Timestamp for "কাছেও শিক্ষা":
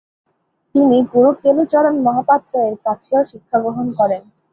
2.85-3.57